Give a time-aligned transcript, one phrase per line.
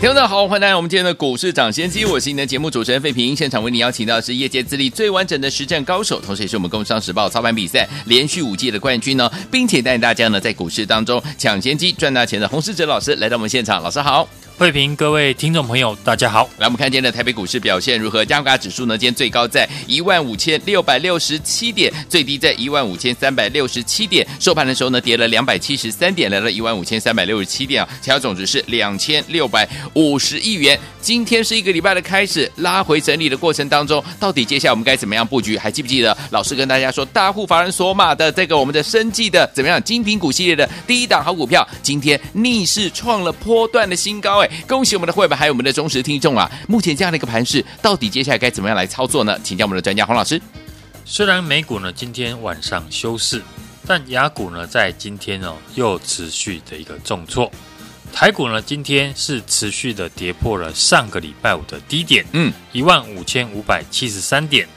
[0.00, 3.34] 听众们好，欢迎来到我们今天的股市抢先机，我是您的节目主持人费平。
[3.34, 14.28] 现场为您邀请到的是业界资历最完整的实战高手，同时也是我们《工商时报》操盘比赛连续五届的冠军呢，并且带领大家呢在股市当中抢先机赚大钱的洪世哲老师来到我们现场，老师好。
[14.58, 16.42] 慧平，各位听众朋友，大家好。
[16.58, 18.24] 来，我们看今天的台北股市表现如何？
[18.24, 18.98] 加权指数呢？
[18.98, 24.26] 今天最高在一万五千六百六十七点，最低在一万五千三百六十七点。
[24.40, 27.88] 收盘的时候呢，跌了两百七十三点，来到一万五千三百六十七点啊。
[28.02, 30.76] 成交总值是两千六百五十亿元。
[31.00, 35.56] 今天是一个礼拜的开始，拉回整理的过程当中，到底接下来我们该怎么样布局？
[35.56, 39.80] 还记不记得老师跟大家说，大户法人索马的这个我们的生计的怎么样？
[39.84, 46.50] 精品股系列的第一档好股票，今天逆势创了波段的新高，哎，恭喜我们的会员，还有我们的忠实听众啊！
[46.68, 49.38] 目前这样的一个盘势，到底接下来该怎么样来操作呢？
[49.42, 50.40] 请教我们的专家黄老师。
[51.04, 53.42] 虽然美股呢今天晚上休市，
[53.86, 57.50] 但雅股呢在今天哦又持续的一个重挫。
[58.12, 64.68] 台股呢今天是持续的跌破了上个礼拜五的低点，嗯，一万五千五百七十三点。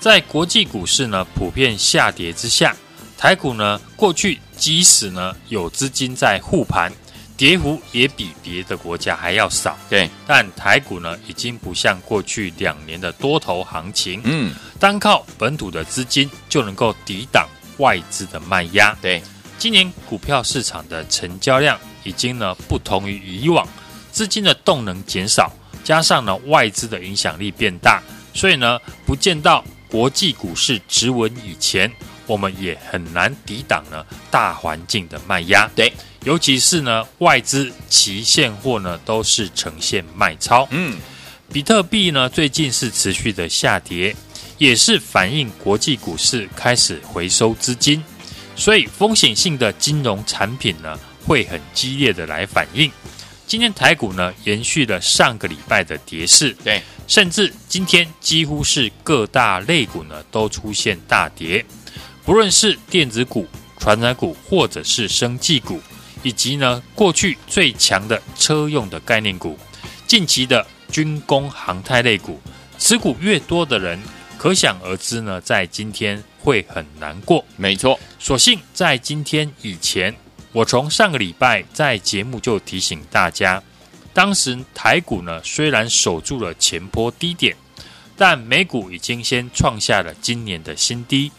[0.00, 2.74] 在国际股市呢普遍下跌之下，
[3.16, 6.92] 台股呢过去即使呢有资金在护盘。
[7.36, 10.08] 跌幅也比别的国家还要少，对。
[10.26, 17.46] 但台股呢，已经不像过去两年的多头行情，嗯，单靠本土的资金就能够抵挡
[17.78, 19.22] 外资的卖压，对。
[19.58, 23.66] 今年股票市场的成交量已经呢不同于以往，
[24.10, 25.52] 资金的动能减少，
[25.84, 28.02] 加上呢外资的影响力变大，
[28.34, 31.90] 所以呢不见到国际股市直稳以前，
[32.26, 35.92] 我们也很难抵挡呢大环境的卖压，对。
[36.24, 40.66] 尤其是呢，外资期现货呢都是呈现卖超。
[40.72, 40.98] 嗯，
[41.52, 44.16] 比特币呢最近是持续的下跌，
[44.58, 48.02] 也是反映国际股市开始回收资金，
[48.56, 52.90] 所以风险性的金融产品呢会很激烈的来反应。
[53.46, 61.64] 今天台股呢延续了上个礼拜的跌势，对，甚至今天几乎是各大类股呢都出现大跌，
[62.26, 63.46] 不论是电子股、
[63.78, 65.80] 传染股或者是生技股。
[66.22, 69.56] 以及呢，过去最强的车用的概念股，
[70.08, 72.40] 近期的军工航太类股，
[72.78, 74.02] 持股越多的人，
[74.36, 77.44] 可想而知呢，在今天会很难过。
[77.56, 80.12] 没错，所幸在今天以前，
[80.50, 83.62] 我从上个礼拜在节目就提醒大家，
[84.12, 87.54] 当时台股呢虽然守住了前波低点，
[88.16, 91.30] 但美股已经先创下了今年的新低。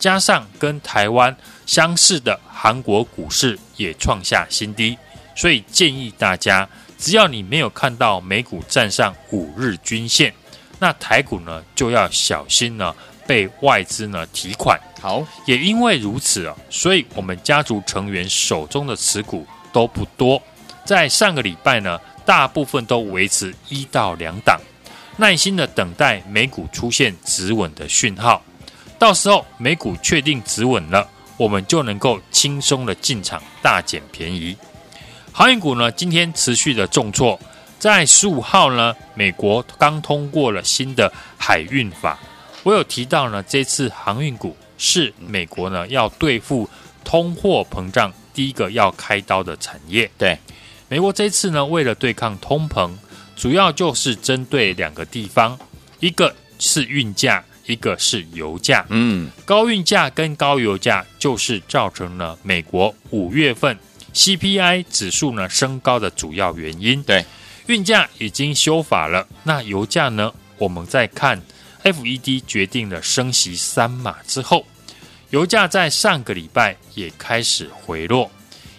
[0.00, 4.98] 加上跟台湾相似的韩国股市也创下新低，
[5.36, 6.68] 所以建议大家，
[6.98, 10.32] 只要你没有看到美股站上五日均线，
[10.78, 12.92] 那台股呢就要小心呢
[13.26, 14.80] 被外资呢提款。
[15.00, 20.42] 好，也因为如此啊，所以我们家族成员手中的持股都不多，
[20.84, 24.58] 在上个礼拜呢，大部分都维持一到两档，
[25.18, 28.42] 耐心的等待美股出现止稳的讯号。
[29.00, 34.54] 到时候美股确定止稳了，我们就能够轻松的进场大捡便宜。
[35.32, 37.40] 航运股呢，今天持续的重挫，
[37.78, 42.18] 在十五号呢，美国刚通过了新的海运法。
[42.62, 46.68] 我有提到呢，这次航运股是美国呢要对付
[47.02, 50.10] 通货膨胀第一个要开刀的产业。
[50.18, 50.38] 对，
[50.90, 52.92] 美国这次呢，为了对抗通膨，
[53.34, 55.58] 主要就是针对两个地方，
[56.00, 57.42] 一个是运价。
[57.70, 63.78] 一个是油价，嗯，高运价跟高油价就是造成了美国五月份
[64.12, 67.02] CPI 指数呢升高的主要原因。
[67.02, 67.24] 对，
[67.66, 70.32] 运价已经修法了，那油价呢？
[70.58, 71.40] 我们再看
[71.84, 74.66] FED 决定了升息三码之后，
[75.30, 78.30] 油价在上个礼拜也开始回落。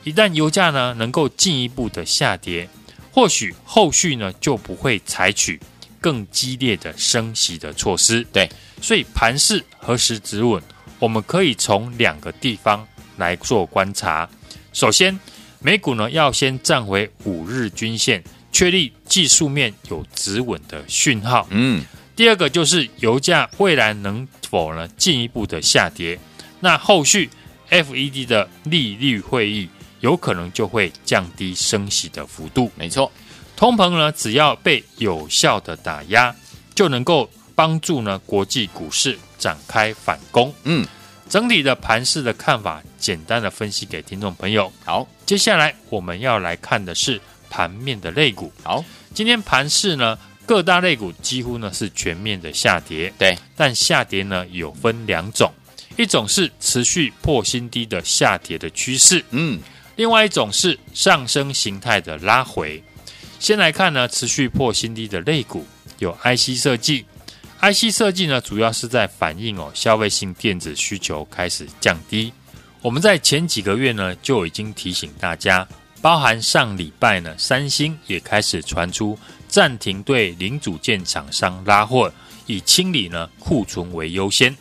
[0.03, 2.69] 一旦油价呢能够进一步的下跌，
[3.11, 5.59] 或许后续呢就不会采取
[6.01, 8.27] 更激烈的升息的措施。
[8.33, 8.49] 对。
[8.81, 10.61] 所以盘势何时止稳，
[10.99, 14.27] 我们可以从两个地方来做观察。
[14.73, 15.17] 首先，
[15.59, 21.47] 美股呢要先站回五日均线，确立技术面有止稳的讯号。
[21.51, 21.85] 嗯。
[22.13, 26.19] 第二个就是油价未来能否呢进一步的下跌，
[26.59, 27.29] 那后续
[27.69, 29.67] FED 的利率会议
[30.01, 32.69] 有可能就会降低升息的幅度。
[32.75, 33.11] 没错，
[33.61, 36.35] 通膨呢只要被有效的打压，
[36.73, 37.29] 就能够。
[37.53, 40.51] 帮助呢国际股市展开反攻。
[40.63, 40.83] 嗯，
[41.29, 44.71] 整体的盘势的看法，简单的分析给听众朋友。
[44.83, 47.21] 好，接下来我们要来看的是
[47.51, 48.51] 盘面的类股。
[48.63, 50.17] 好，今天盘市呢，
[50.47, 53.13] 各大类股几乎呢是全面的下跌。
[53.19, 55.51] 对，但下跌呢有分两种，
[55.97, 59.61] 一种是持续破新低的下跌的趋势，嗯，
[59.97, 62.81] 另外一种是上升形态的拉回。
[63.41, 65.65] 先来看呢，持续破新低的类股
[65.97, 67.03] 有 IC 设计。
[67.59, 72.31] IC 设计呢，主要是在反映哦，消费性电子需求开始降低。
[72.83, 75.67] 我们在前几个月呢，就已经提醒大家，
[76.03, 79.17] 包含上礼拜呢，三星也开始传出
[79.47, 82.13] 暂停对零组件厂商拉货，
[82.45, 84.55] 以清理呢库存为优先。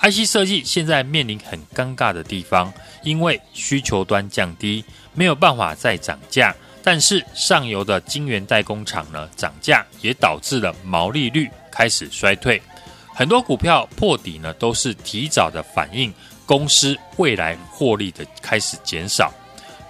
[0.00, 2.72] IC 设计现在面临很尴尬的地方，
[3.04, 4.82] 因为需求端降低，
[5.12, 11.50] 没有办法再涨价，但是上游的晶圆代工厂呢涨价，也导致了毛利率。
[11.74, 12.60] 开始衰退，
[13.14, 16.12] 很多股票破底呢，都是提早的反映
[16.44, 19.32] 公司未来获利的开始减少。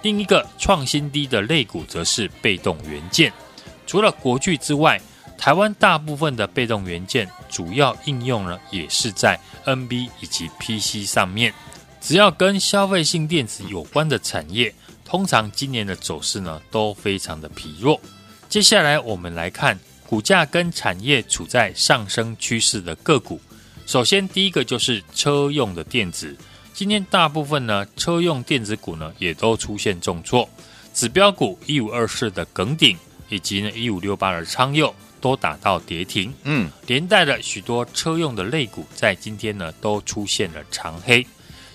[0.01, 3.33] 另一个创新低的类股则是被动元件，
[3.85, 4.97] 除了国巨之外，
[5.37, 11.53] 台湾大部分的被动元件主要应用呢，也是在 NB 以及 PC 上面。
[11.99, 14.73] 只要跟消费性电子有关的产业，
[15.13, 18.01] 通常今年的走势呢，都非常的疲弱。
[18.49, 19.79] 接下来我们来看。
[20.07, 23.41] 股价跟产业处在上升趋势的个股，
[23.87, 26.37] 首先第一个就是车用的电子。
[26.71, 30.47] 今天大部分呢车用电子股呢也都出现重挫，
[30.93, 32.95] 指标股一五二四的耿鼎
[33.29, 36.31] 以及呢一五六八的昌佑都打到跌停。
[36.43, 41.25] 嗯，连带的许多车用的类股在今天呢都出现了长黑。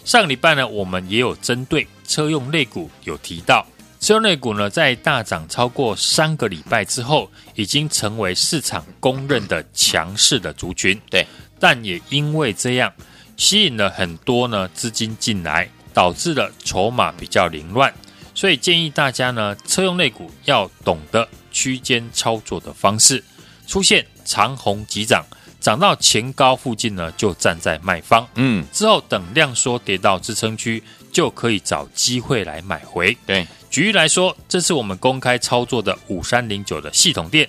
[0.09, 3.67] 上个礼拜呢我们也有针对车用类股有提到。
[4.01, 10.99] 车用类股呢，在大涨超过三个礼拜之后，已经成为市场公认的强势的族群。
[11.11, 11.27] 对，
[11.61, 12.91] 但也因为这样，
[13.37, 17.93] 吸引了很多呢资金进来，导致了筹码比较凌乱。
[18.35, 23.23] 所以建议大家呢，车用类股要懂得区间操作的方式，
[23.67, 25.23] 出现长红急涨，
[25.61, 28.27] 涨到前高附近呢，就站在卖方。
[28.35, 30.83] 嗯，之后等量缩跌到支撑区，
[31.13, 33.17] 就可以找机会来买回。
[33.27, 33.47] 对。
[33.71, 37.47] 举例来说，这次我们公开操作的五三零九的系统店，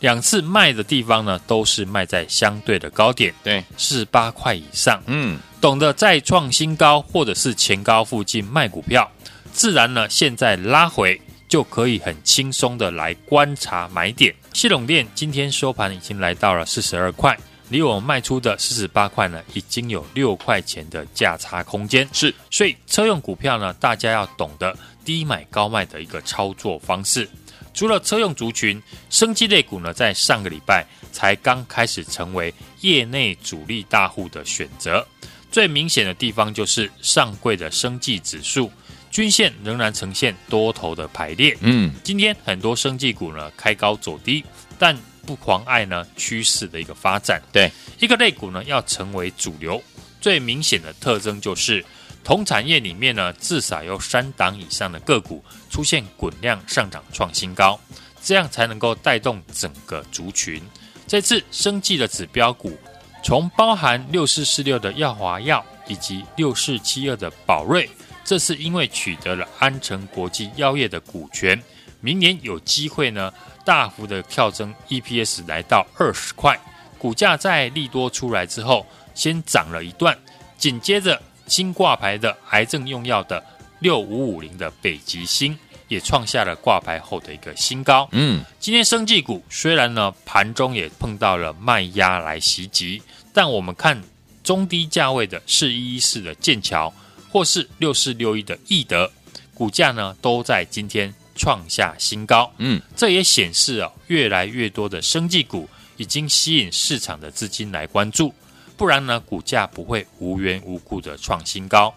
[0.00, 5.02] 两次卖的地方呢，都是卖在相对的高点，对，四十八块以上。
[5.06, 9.10] 嗯，懂得再创新高或者是前高附近卖股票，
[9.52, 14.34] 自然呢，现在拉回就可以很轻松的来观察买点。
[14.54, 17.38] 系统店今天收盘已经来到了四十二块，
[17.70, 22.08] 离我们卖出的四十八块呢，已经有六块钱的价差空间。
[22.12, 24.76] 是，所以车用股票呢，大家要懂得。
[25.04, 27.26] 低买高卖的一个操作方式，
[27.72, 35.06] 除了车用族群，生技类股呢，在上个礼拜才刚开始成为业内主力大户的选择。
[35.50, 38.70] 最明显的地方就是上柜的生技指数
[39.10, 41.56] 均线仍然呈现多头的排列。
[41.60, 44.44] 嗯，今天很多生技股呢开高走低，
[44.78, 44.96] 但
[45.26, 47.42] 不妨碍呢趋势的一个发展。
[47.52, 47.70] 对，
[48.00, 49.82] 一个类股呢要成为主流，
[50.20, 51.84] 最明显的特征就是。
[52.24, 57.80] 同产业里面呢，至少有三档以上的个股出现滚量上涨创新高，
[58.22, 60.60] 这样才能够带动整个族群。
[61.06, 62.76] 这次生技的指标股，
[63.24, 67.88] 从包含六四四六的耀华药以及六四七二的宝瑞，
[68.28, 71.58] 这是因为取得了安诚国际药业的股权，
[72.02, 73.32] 明年有机会呢
[73.64, 76.60] 大幅的跳增 EPS 来到二十块，
[76.98, 80.14] 股价在利多出来之后先涨了一段，
[80.58, 81.18] 紧接着。
[81.46, 83.42] 新挂牌的癌症用药的
[83.78, 85.58] 六五五零的北极星
[85.88, 88.06] 也创下了挂牌后的一个新高。
[88.12, 93.00] 嗯，今天生技股虽然呢盘中也碰到了卖压来袭击，
[93.32, 93.98] 但我们看
[94.44, 96.92] 中低价位的四一一四的剑桥
[97.30, 99.10] 或是六四六一的易德
[99.54, 102.52] 股价呢都在今天创下新高。
[102.58, 108.32] 嗯，这也显示啊越来越多的生技股已经吸引市场的资金来关注。
[108.76, 111.92] 不然呢，股价不会无缘无故的创新高。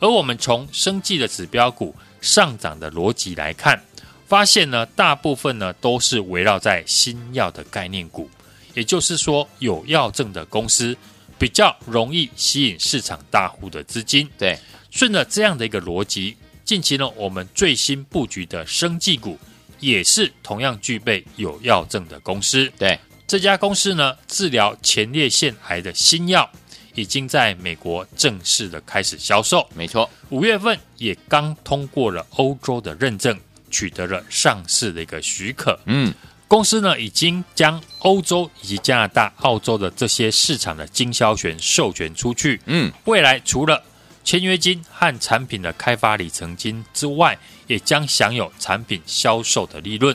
[0.00, 3.80] 而我们从生技的指标股上涨的逻辑来看，
[4.26, 8.30] 发现呢，大部分呢都是围绕在新药的概念股，
[8.72, 10.96] 也就是说，有药证的公司
[11.42, 14.30] 比较容易吸引市场大户的资金。
[14.38, 14.56] 对，
[14.92, 19.36] 顺着这样的一个逻辑，近期呢，我们最新布局的生技股
[19.80, 22.72] 也是同样具备有药证的公司。
[22.78, 22.96] 对。
[23.26, 26.48] 这家公司呢，治疗前列腺癌的新药
[26.94, 29.68] 已经在美国正式的开始销售。
[29.74, 33.36] 没错，五月份也刚通过了欧洲的认证，
[33.68, 35.76] 取得了上市的一个许可。
[35.86, 36.14] 嗯，
[36.52, 42.60] 公司呢已经将欧洲以及加拿大、澳洲的这些市场的经销权授权出去。
[42.66, 43.82] 嗯，未来除了
[44.22, 50.14] 签约金和产品的开发里程金之外，也将享有产品销售的利润。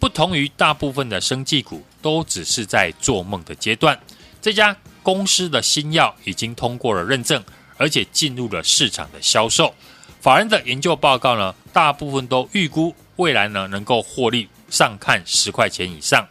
[0.00, 3.96] 不同于大部分的生技股，都只是在做梦的阶段。
[4.42, 7.40] 这家公司的新药已经通过了认证，
[7.76, 9.72] 而且进入了市场的销售。
[10.20, 16.26] 法人的研究报告呢，大部分都预估未来呢能够获利上看十块钱以上，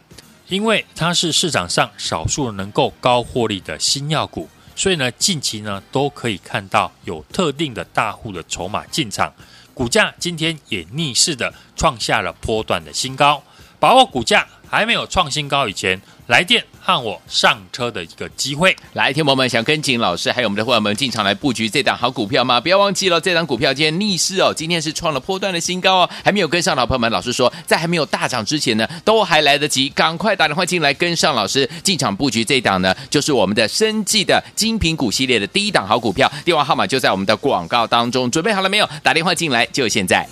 [0.48, 9.30] 因为它是市场上少数能够高获利的新药股，所以呢近期呢都可以看到有特定的大户的筹码进场，
[9.74, 13.42] 股价今天也逆势的创下了波段的新高。
[13.78, 18.74] 把握股价还没有创新高以前，来电和我上车的一个机会。
[18.94, 22.58] 来，听友们想跟紧老师还有我们的伙伴们进场来布局这档好股票吗？
[22.58, 38.88] 不要忘记了，这档股票今天逆势哦，今天是创了波段的新高哦，还没有跟上的朋友们，老师说在还没有大涨之前呢，都还来得及，赶快打电话进来跟上老师进场布局这档呢，就是我们的生计的精品股系列的第一档好股票，电话号码就在我们的广告当中，准备好了没有？
[39.02, 40.26] 打电话进来就现在。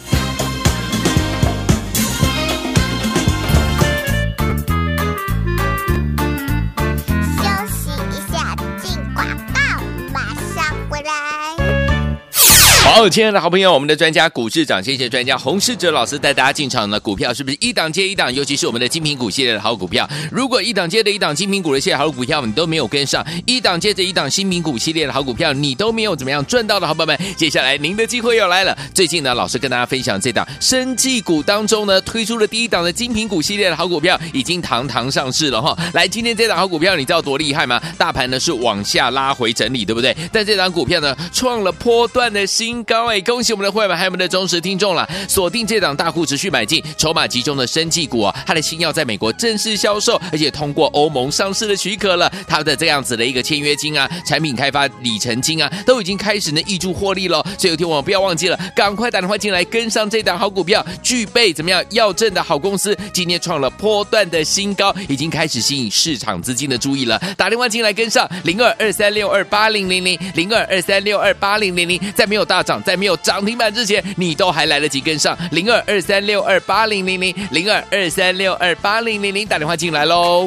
[12.96, 18.32] 好，亲爱的好朋友，我们的专家股市长，谢谢专家洪世哲老师带大家进场的股票是不是一档接一档？
[18.32, 20.08] 尤其是我们的精品股系列的好股票。
[20.32, 28.74] 如果一档接着一档精品股的系列好股票你都没有跟上，一档接着一档新品股系列的好股票你都没有怎么样赚到的好朋友们，接下来您的机会又来了。
[28.94, 35.76] 最近呢，老师跟大家分享这档生技股当中呢，推出了第一档的精品股系列的好股票，已经堂堂上市了哈。
[35.92, 37.78] 来，今天这档好股票你知道多厉害吗？
[37.98, 40.16] 大盘呢是往下拉回整理，对不对？
[40.32, 42.85] 但这档股票呢创了波段的新。
[42.86, 45.08] 高哎，恭喜我们的会员还有我们的忠实听众了！
[45.28, 52.32] 锁定这档大户持续买进、筹码集中的生技股啊，它的新药在美国正式销售，而且通过欧盟上市的许可了。
[52.46, 57.44] 它的这样子的一个签约金啊、产品开发里程金啊，都已经开始呢挹注获利了。
[57.58, 67.20] 所以有天我们不要忘记了，赶快打电话进来跟上这档好股票，具备怎么样药证的好公司，今天创了波段的新高，已经开始吸引市场资金的注意了。
[67.36, 72.75] 打电话进来跟上零二二三六二八零零零零二二三六二八零零零，在没有大涨。
[72.82, 80.46] 在没有涨停板之前，你都还来得及跟上零二二三六二八零零零零二二三六二八零零零，打电话进来喽。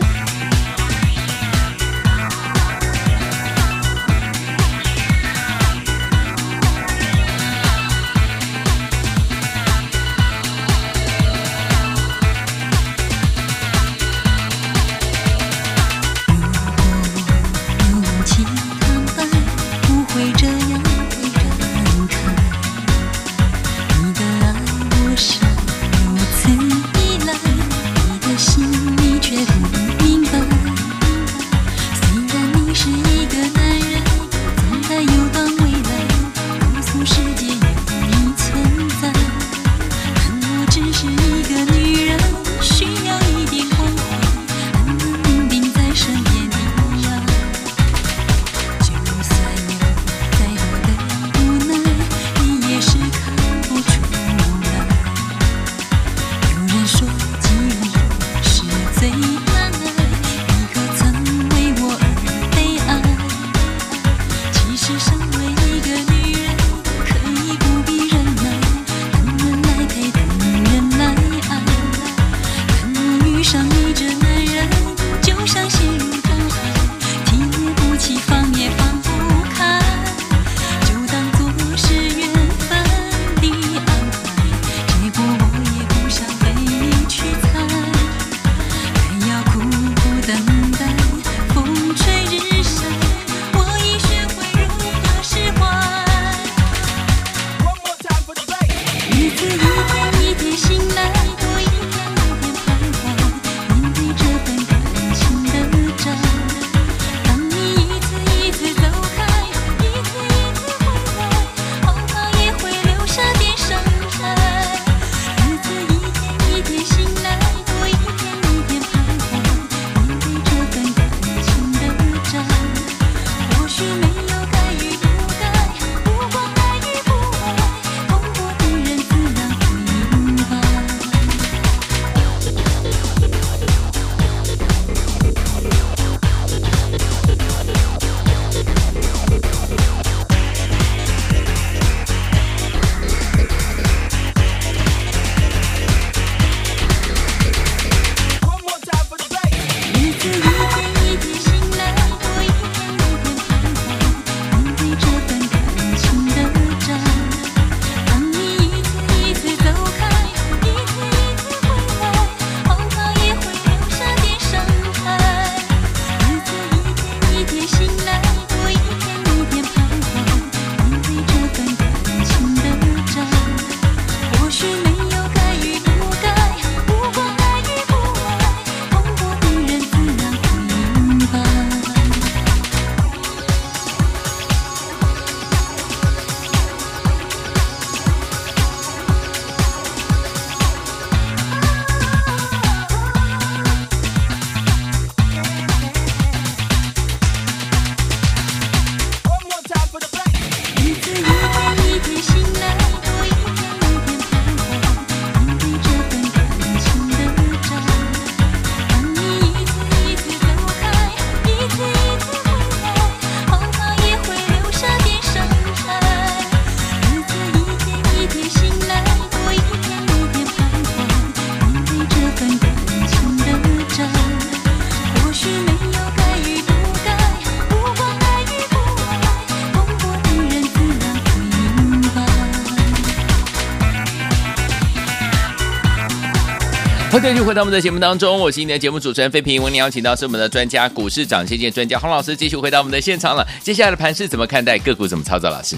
[237.11, 239.63] 欢迎继续回到我们的节目当中，我是今天的节目主持人费平。
[239.63, 243.43] 为您邀请到是我们的专家股市涨跌见专家洪老师，继续回到我们的现场了。
[243.63, 244.77] 接下来的盘势怎么看待？
[244.77, 245.49] 个股怎么操作？
[245.49, 245.75] 老师，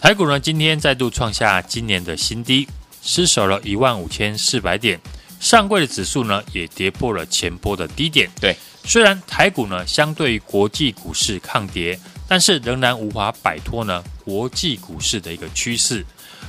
[0.00, 2.66] 台股呢今天再度创下今年的新低，
[3.02, 4.98] 失守了一万五千四百点。
[5.40, 8.30] 上柜的指数呢也跌破了前波的低点。
[8.40, 16.02] 对，虽然台股呢相对于国际股市抗跌，但是仍然无法摆脱呢国际股市的一个趋势，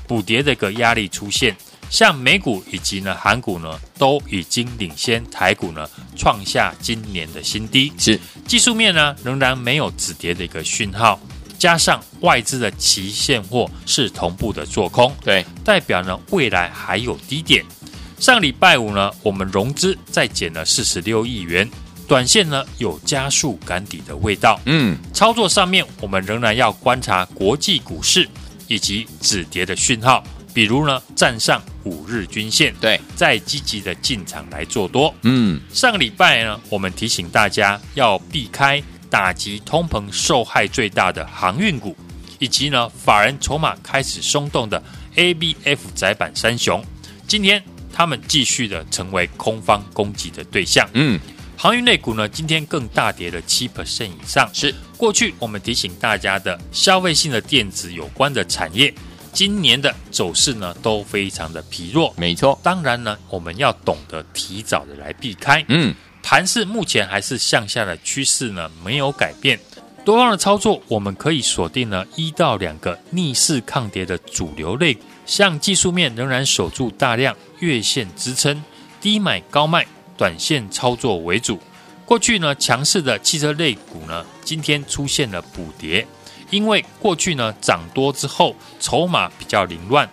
[0.07, 1.53] 补跌的一个压力出现。
[1.93, 7.93] 像美股以及呢韩股呢，都已经领先台股呢，创下今年的新低。
[7.99, 11.19] 是技术面呢，仍然没有止跌的一个讯号，
[11.59, 17.63] 加上外资的期现货是同步的做空，对，代表呢未来还有低点。
[18.17, 21.69] 上礼拜五呢，我们融资再减了四十六亿元，
[22.07, 24.59] 短线呢有加速赶底的味道。
[24.65, 28.27] 嗯，操作上面我们仍然要观察国际股市
[28.67, 30.23] 以及止跌的讯号。
[30.55, 35.13] 比如呢，站上五日均线，对，再积极的进场来做多。
[35.23, 41.95] 嗯，上个礼拜呢，我们提醒大家要避开打击通膨受害最大的航运股，
[42.39, 44.81] 以及呢，法人筹码开始松动的
[45.15, 46.83] ABF 窄板三雄。
[47.27, 50.89] 今天他们继续的成为空方攻击的对象。
[50.93, 51.19] 嗯，
[51.57, 54.49] 航运类股呢，今天更大跌了七 percent 以上。
[54.53, 58.93] 是过去我们提醒大家的消费性的电子有关的产业。
[59.33, 62.57] 今年的走势呢都非常的疲弱，没错。
[62.61, 65.65] 当然呢，我们要懂得提早的来避开。
[65.67, 69.59] 嗯，盘势目前还是向下的趋势呢，没有改变。
[70.05, 78.63] 多方的操作，我们可以锁定呢一到两个逆势抗跌的主流类，像技术面仍然守住大量月线支撑，
[79.01, 81.59] 低买高卖，短线操作为主。
[82.05, 86.05] 过去呢强势的汽车类股呢，今天出现了补跌。
[86.53, 90.07] 因为过去呢涨多之后筹码比较凌乱，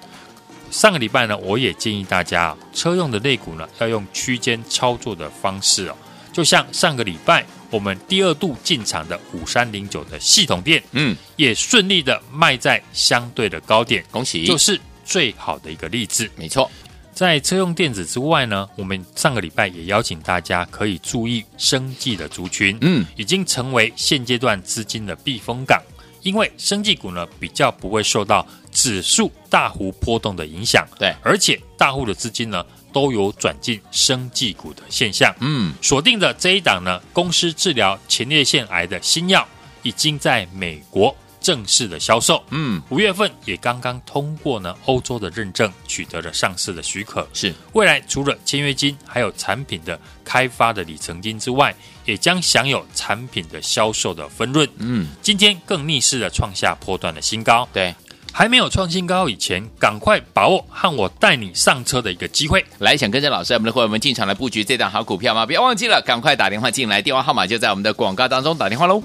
[0.71, 5.97] 上个礼拜呢我也建议大家啊，车用的类股呢要用区间操作的方式哦，
[6.33, 16.29] 就像上个礼拜我们第二度进场的五三零九的系统电，嗯，也顺利的卖在相对的高点，恭喜，就是最好的一个例子。
[16.37, 16.71] 没错，
[17.13, 25.81] 在车用电子之外呢，我们上个礼拜也邀请大家可以注意生技的族群，嗯，已经成为现阶段资金的避风港。
[26.23, 35.35] 因为生技股呢比较不会受到指数大幅波动的影响，对，而且大户的资金呢都有转进生技股的现象。
[35.41, 39.47] 嗯，锁定的这一档呢，公司治疗前列腺癌的新药
[39.83, 42.43] 已经在美国正式的销售。
[42.51, 47.27] 嗯，五月份也刚刚通过呢欧洲的认证，取得了上市的许可。
[47.33, 51.75] 是，未来除了签约金，还有产品的开发的里程金之外，
[52.05, 54.69] 也将享有产品的销售的分润。
[54.79, 57.69] 嗯，今天更逆势的创下波段的新高。
[57.73, 57.95] 对，
[58.33, 62.65] 还没有创新高以前，赶快把握和我带你上车的一个机会。
[62.79, 65.47] 来，想跟着老师，我们的会员们进场来布局这档好股票吗？
[65.47, 69.03] 不要忘记了，赶快打电话进来，电话号码就在我们的广告当中，打电话喽。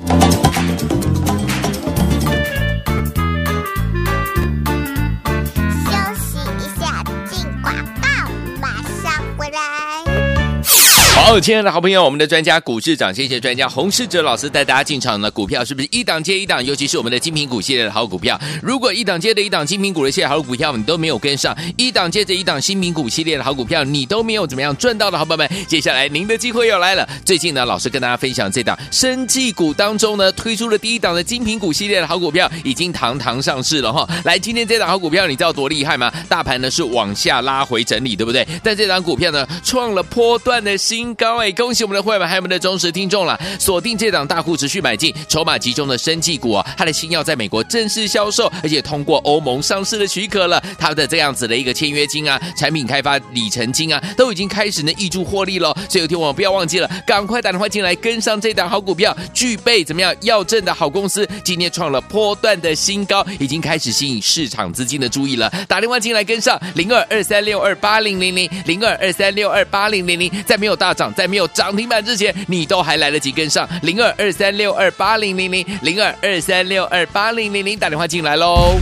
[11.26, 16.64] 好，亲爱的好朋友，我们的专家股市长，谢谢专家洪世哲老师带大家进场的股票是不是一档接一档？
[16.64, 27.10] 尤其是我们的精品股系列的好股票，如果一档接着一档精品股的系列好股票你都没有跟上，一档接着一档新品股系列的好股票你都没有怎么样赚到的好朋友们，接下来您的机会又来了。
[27.26, 34.08] 最近呢，老师跟大家分享这档生技股当中呢，推出了第一档的精品股系列的好股票，已经堂堂上市了哈。
[34.26, 36.14] 来，今天这档好股票你知道多厉害吗？
[36.30, 38.48] 大盘呢是往下拉回整理，对不对？
[38.64, 55.76] 但这档股票呢创了波段的新高哎，恭喜我们的会员还有我们的忠实听众了，锁定这档大户持续买进、筹码集中的生技股啊，它的新药在美国正式销售，而且通过欧盟上市的许可了，它的这样子的一个签约金啊、产品开发里程金啊，都已经开始呢挹注获利了。
[55.90, 65.52] 所以有听我们不要忘记了，赶快打电话进来跟上这档好股票，具备怎么样要证的好公司，今天创了波段的新高，已经开始吸引市场资金的注意了。
[65.68, 78.80] 打电话进来跟上零二二三六二八零零零零二二三六二八零零零，在没有大涨，在没有涨停板之前，你都还来得及跟上零二二三六二八零零零零二二三六二八零零零，打电话进来喽。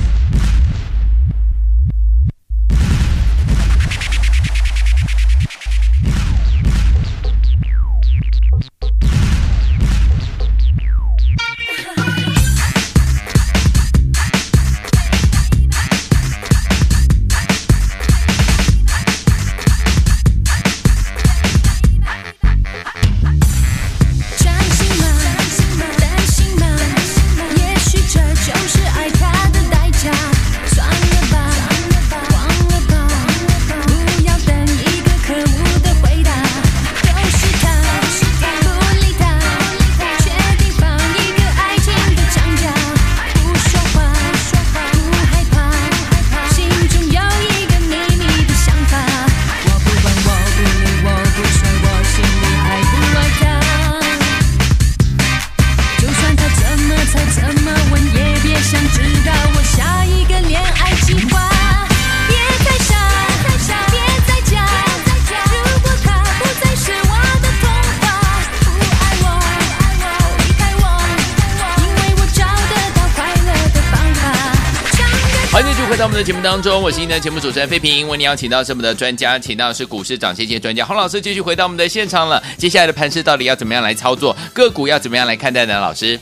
[76.13, 78.07] 们的节目当中，我是今天的节目主持人费平。
[78.07, 82.41] 为您邀请到是我们的专家，请到是股市涨跌线专家洪老师，继续回到我们的现场了。
[82.55, 84.37] 接下来的盘势到底要怎么样来操作？
[84.53, 85.79] 个股要怎么样来看待呢？
[85.79, 86.19] 老师，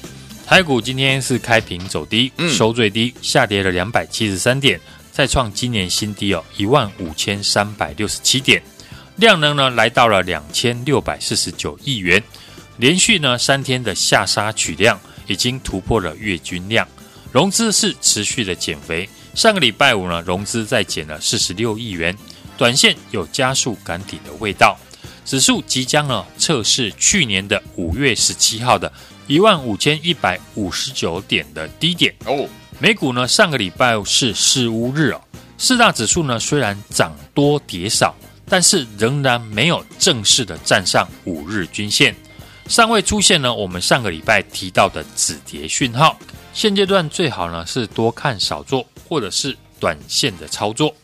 [0.48, 4.80] 台股今天是开平走低，收最低，下跌了两百七十三点，
[5.12, 8.64] 再创今年新低哦，一万五千三百六十七点，
[9.18, 12.24] 量能呢来到了两千六百四十九亿元，
[12.78, 16.88] 连续呢三天的下杀取量已经突破了月均量，
[17.34, 19.10] 融资是持续的减肥。
[19.34, 22.16] 上个礼拜五呢，融资再减了四十六亿元，
[22.58, 24.78] 短线有加速赶底的味道。
[25.24, 28.92] 指数即将呢测试去年的五月十七号的
[29.28, 32.48] 一万五千一百五十九点的低点哦。
[32.80, 35.22] 美股呢上个礼拜是四乌日哦，
[35.58, 38.14] 四大指数呢虽然涨多跌少，
[38.50, 42.14] 但是仍然没有正式的站上五日均线，
[42.68, 46.18] 尚未出现呢我们上个礼拜提到的止跌讯号。
[46.54, 48.86] 现阶段最好呢是多看少做。
[49.12, 50.96] 或者是短线的操作，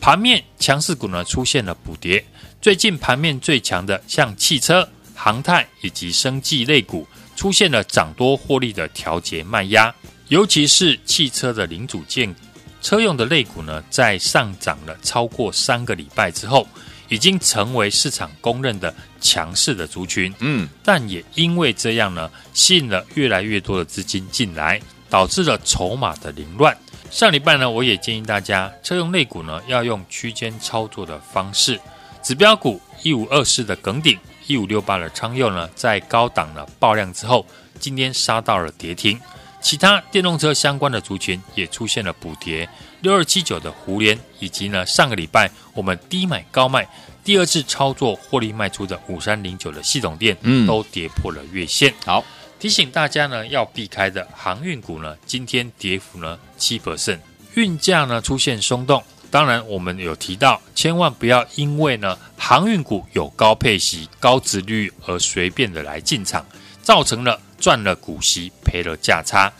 [0.00, 2.24] 盘面强势股呢出现了补跌。
[2.58, 9.94] 最近盘面最强的像汽车、航太以及生技类股，出现了涨多获利的调节卖压。
[10.28, 12.34] 尤其是汽车的零组件、
[12.80, 16.66] 车用的类股呢，在上涨了超过三个礼拜之后，
[17.10, 20.32] 已经成为市场公认的强势的族群。
[20.38, 26.74] 嗯，但也因为这样呢，吸引了越来越多的资金进来，导致了筹码的凌乱。
[27.10, 31.78] 上礼拜呢，我也建议大家车用类股呢要用区间操作的方式。
[32.22, 37.44] 指标股一五二四的耿鼎，一五六八的昌佑呢，在高档呢爆量之后，
[37.80, 39.20] 今天杀到了跌停。
[39.60, 42.68] 其他电动车相关的族群也出现了补跌，
[43.00, 46.86] 六二七九的胡连，以及呢上个礼拜我们低买高卖，
[47.24, 51.92] 第二次操作获利卖出的五三零九的系统电，嗯，都跌破了月线。
[52.06, 52.24] 好。
[52.60, 57.18] 提醒大家呢，要避开的航运股呢，今天跌幅呢七 percent，
[57.54, 59.02] 运价呢出现松动。
[59.30, 66.44] 当然，我们有提到，千万不要因为呢航运股有高配息、高殖率而随便的来进场，
[66.82, 69.50] 造成了赚了股息赔了价差，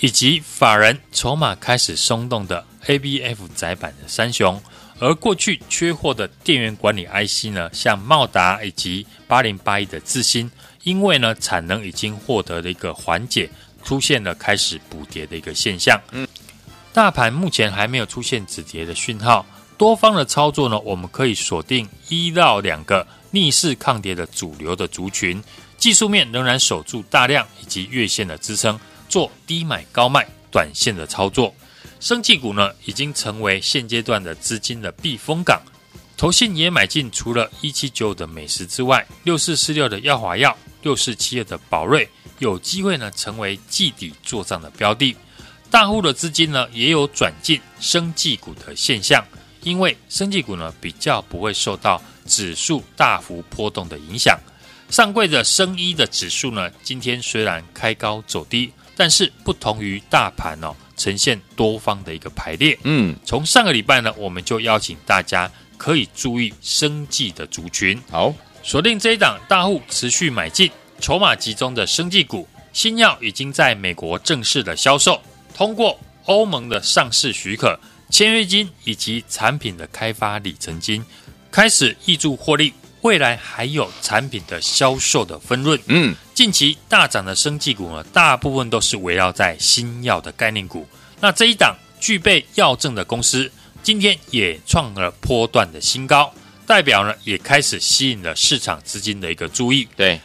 [0.00, 4.60] 以及法人筹码开始松动的 ABF 窄板的三雄，
[4.98, 10.50] 而过去缺货的电源管理 IC 呢，像茂达以及八零八一的智新。
[10.82, 13.50] 因为呢，产能已经获得了一个缓解，
[13.84, 16.00] 出现了开始补跌的一个现象。
[16.12, 16.26] 嗯，
[16.92, 19.44] 大盘目前还没有出现止跌的讯号，
[19.76, 25.42] 多方的操作呢，我们可以锁定一到两个逆势抗跌的主流的族群，
[25.76, 31.54] 技术面仍然守住大量以及月线的支撑，做低买高卖短线的操作。
[32.00, 35.60] 生技股呢，已经成为现阶段的资金的避风港。
[36.16, 40.56] 投信也买进，除了一七九的美食之外，六四四六的药华药。
[40.82, 45.16] 六四七二的宝瑞有机会呢，成为季底作帐的标的。
[45.70, 49.24] 大户的资金呢，也有转进生技股的现象，
[49.62, 54.38] 因为生技股呢比较不会受到指数大幅波动的影响。
[54.88, 62.76] 上柜的生医的指数呢，今天虽然开高走低，但是不同于大盘哦，呈现多方的一个排列。
[62.82, 68.00] 嗯，从上个礼拜呢，我们就邀请大家可以注意生技的族群。
[68.10, 68.34] 好。
[68.62, 70.70] 锁定这一档大户持续买进、
[71.00, 75.20] 筹码集中的生技股，新药已经在美国正式的销售，
[75.54, 77.78] 通过欧盟的上市许可、
[78.10, 81.04] 签约金以及产品的开发里程金，
[81.50, 82.72] 开始挹注获利。
[83.02, 85.80] 未来还有产品的销售的分润。
[85.86, 90.86] 嗯，近期大涨的生技股呢，大部分都是围绕在新药的概念股。
[91.18, 93.50] 那这一档具备药证的公司，
[93.82, 96.30] 今天也创了波段的新高。
[96.70, 99.88] 代表呢，也开始吸引了市场资金的一个注意。
[99.96, 100.20] 对，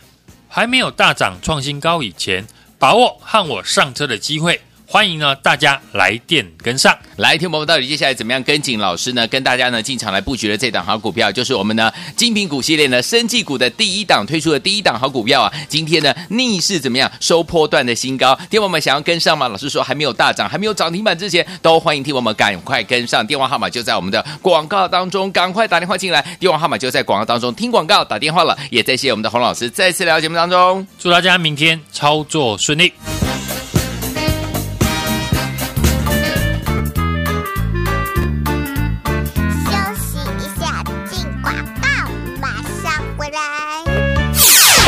[0.47, 2.45] 还没有大涨创新高以前，
[2.77, 4.61] 把握和我上车的机会。
[4.95, 6.97] 欢迎呢，大家来电跟上。
[7.17, 9.27] 来听我们到底接下来怎么样跟紧老师呢？
[9.27, 15.51] 跟大家呢进场来布局的这档好股票，就是我们呢精品股系列呢生技股的第一档推出的第一档好股票啊。
[15.67, 18.39] 今天呢逆势怎么样收波段的新高？
[18.49, 19.49] 听我们想要跟上吗？
[19.49, 23.27] 老师说还没有大涨，还没有涨停板之前，都欢迎听我们赶快跟上。
[23.27, 26.21] 电话号码就在我们的广告当中，赶快打电话进来。
[26.39, 28.57] 电话号码就在广告当中，听广告打电话了。
[28.69, 32.93] 也再谢谢我们的洪老师再次来到节目当中，祝大家明天操作顺利。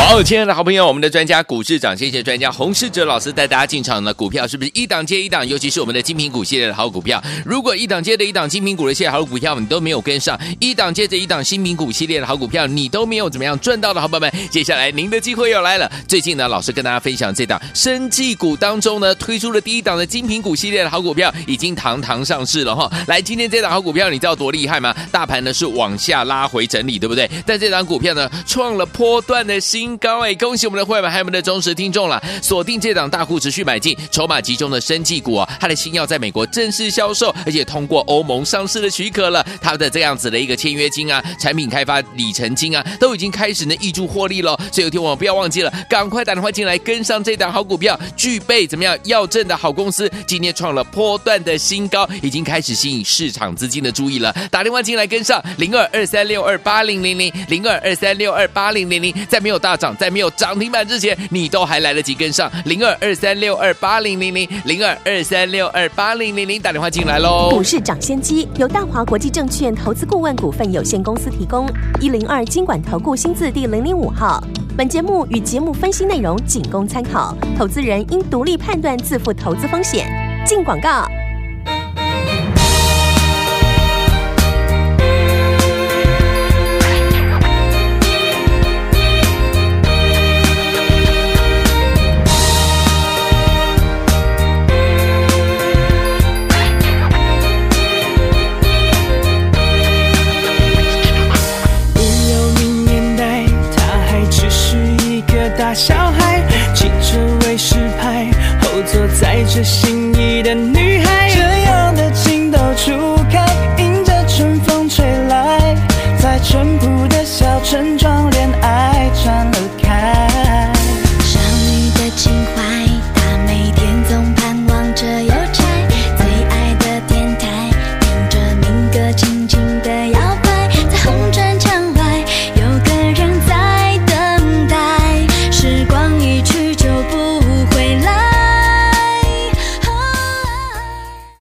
[0.08, 5.46] 好，亲爱的好朋友，我们的专家股市长，谢谢专家洪世哲老师带大家进场的股票是不是一档接一档？
[5.46, 15.92] 尤其是我们的精品股系列的好股票，如果一档接着一档精品股的系列好股票你都没有跟上，一档接着一档新品股系列的好股票你都没有怎么样赚到的好朋友们，接下来您的机会又来了。
[16.08, 22.90] 最近呢，老师跟大家分享这档生技股当中呢，推出了第一档的精品股系列的好股票，已经堂堂上市了哈。
[23.08, 24.96] 来，今天这档好股票你知道多厉害吗？
[25.12, 27.30] 大盘呢是往下拉回整理，对不对？
[27.44, 30.78] 但这档股票呢创了波段的新高哎，恭喜我们！
[30.78, 44.56] 的会员还有我们的忠实听众了，锁定这档大户持续买进、筹码集中的生技股啊，它的新药在美国正式销售，而且通过欧盟上市的许可了，它的这样子的一个签约金啊、产品开发里程金啊，都已经开始呢挹注获利了。
[44.70, 54.32] 所以有听我们不要忘记了，赶快打电话进来跟上这档好股票，具备怎么样要证的好公司，今天创了波段的新高，已经开始吸引市场资金的注意了。
[54.50, 60.70] 打电话进来跟上零二二三六二八零零零零二二三六二八零零零，在没有大涨，在没有涨停。
[60.70, 67.48] 板之前，你都还来得及跟上零二二三六二八零零零零二二三六二八零零零打电话进来喽！
[67.50, 71.66] 股市涨先机由大华国际证券投资顾问股份有限公司提供，
[72.00, 74.42] 一零二金管投顾新字第零零五号。
[74.76, 80.06] 本节目与节目分析内容仅供参考，投资人应独立判断，自负投资风险。
[80.46, 81.08] 进广告。